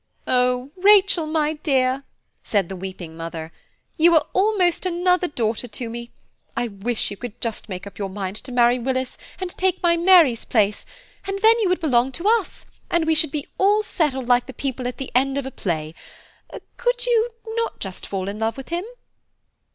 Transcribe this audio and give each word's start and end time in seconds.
"Oh! 0.25 0.71
Rachel, 0.77 1.27
my 1.27 1.53
dear," 1.61 2.03
said 2.43 2.69
the 2.69 2.75
weeping 2.75 3.15
mother, 3.15 3.51
"you 3.97 4.11
are 4.15 4.25
almost 4.33 4.87
another 4.87 5.27
daughter 5.27 5.67
to 5.67 5.89
me. 5.91 6.09
I 6.57 6.69
wish 6.69 7.11
you 7.11 7.17
could 7.17 7.35
make 7.67 7.85
up 7.85 7.99
your 7.99 8.09
mind 8.09 8.35
to 8.37 8.51
marry 8.51 8.79
Willis, 8.79 9.19
and 9.39 9.51
take 9.51 9.83
my 9.83 9.97
Mary's 9.97 10.43
place, 10.43 10.87
and 11.27 11.37
then 11.43 11.53
you 11.59 11.69
would 11.69 11.81
belong 11.81 12.11
to 12.13 12.27
us, 12.27 12.65
and 12.89 13.05
we 13.05 13.13
should 13.13 13.31
all 13.59 13.81
be 13.81 13.85
settled 13.85 14.27
like 14.27 14.47
the 14.47 14.53
people 14.53 14.87
at 14.87 14.97
the 14.97 15.11
end 15.13 15.37
of 15.37 15.45
a 15.45 15.51
play. 15.51 15.93
Could 16.77 17.05
you 17.05 17.29
not 17.49 17.79
just 17.79 18.07
fall 18.07 18.27
in 18.27 18.39
love 18.39 18.57
with 18.57 18.69
him?" 18.69 18.85